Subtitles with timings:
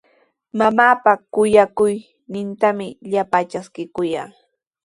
[0.59, 4.27] Mamaapa kuyakuynintami llapaa traskikuyaa.